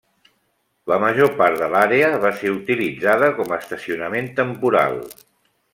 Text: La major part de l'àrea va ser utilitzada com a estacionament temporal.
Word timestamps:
La 0.91 0.97
major 1.03 1.29
part 1.41 1.59
de 1.63 1.67
l'àrea 1.75 2.09
va 2.25 2.33
ser 2.41 2.55
utilitzada 2.55 3.31
com 3.41 3.53
a 3.57 3.61
estacionament 3.65 4.35
temporal. 4.41 4.99